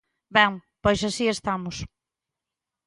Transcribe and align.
Ben, 0.37 0.51
pois 0.83 0.99
así 1.09 1.25
estamos. 1.29 1.75